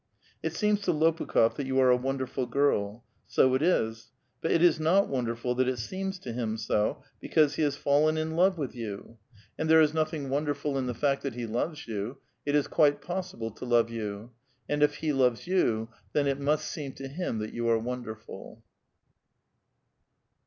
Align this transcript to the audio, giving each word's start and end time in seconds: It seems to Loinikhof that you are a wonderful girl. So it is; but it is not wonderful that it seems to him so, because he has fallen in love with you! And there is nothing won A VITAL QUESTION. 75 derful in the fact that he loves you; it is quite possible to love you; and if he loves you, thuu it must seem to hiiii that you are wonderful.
It 0.41 0.53
seems 0.55 0.81
to 0.81 0.91
Loinikhof 0.91 1.53
that 1.57 1.67
you 1.67 1.79
are 1.79 1.91
a 1.91 1.95
wonderful 1.95 2.47
girl. 2.47 3.03
So 3.27 3.53
it 3.53 3.61
is; 3.61 4.09
but 4.41 4.49
it 4.49 4.63
is 4.63 4.79
not 4.79 5.07
wonderful 5.07 5.53
that 5.53 5.67
it 5.67 5.77
seems 5.77 6.17
to 6.21 6.33
him 6.33 6.57
so, 6.57 7.03
because 7.19 7.53
he 7.53 7.61
has 7.61 7.75
fallen 7.75 8.17
in 8.17 8.31
love 8.35 8.57
with 8.57 8.73
you! 8.73 9.19
And 9.59 9.69
there 9.69 9.79
is 9.79 9.93
nothing 9.93 10.27
won 10.31 10.41
A 10.47 10.53
VITAL 10.53 10.55
QUESTION. 10.55 10.73
75 10.73 10.73
derful 10.73 10.77
in 10.79 10.87
the 10.87 11.07
fact 11.07 11.21
that 11.21 11.35
he 11.35 11.45
loves 11.45 11.87
you; 11.87 12.17
it 12.47 12.55
is 12.55 12.67
quite 12.67 13.01
possible 13.03 13.51
to 13.51 13.63
love 13.65 13.91
you; 13.91 14.31
and 14.67 14.81
if 14.81 14.95
he 14.95 15.13
loves 15.13 15.45
you, 15.45 15.89
thuu 16.15 16.25
it 16.25 16.39
must 16.39 16.67
seem 16.71 16.93
to 16.93 17.07
hiiii 17.07 17.37
that 17.37 17.53
you 17.53 17.69
are 17.69 17.77
wonderful. 17.77 18.63